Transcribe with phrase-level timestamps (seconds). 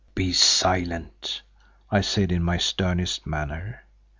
[0.15, 1.43] "Be silent,"
[1.91, 3.83] I said in my sternest manner.